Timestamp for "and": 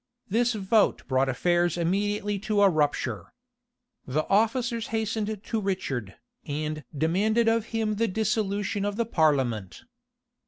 6.43-6.83